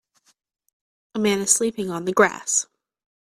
A 1.13 1.19
man 1.19 1.41
is 1.41 1.53
sleeping 1.53 1.91
on 1.91 2.05
the 2.05 2.11
grass. 2.11 2.65